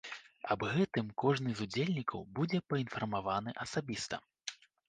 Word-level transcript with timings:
Аб 0.53 0.63
гэтым 0.77 1.11
кожны 1.25 1.53
з 1.59 1.67
удзельнікаў 1.69 2.25
будзе 2.39 2.63
паінфармаваны 2.73 3.57
асабіста. 3.67 4.15